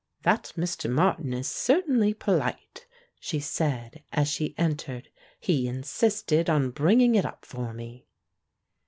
[0.23, 0.89] "That Mr.
[0.89, 2.87] Martin is certain ly polite,"
[3.19, 8.07] she said, as she entered; "he insisted on bringing it up for me."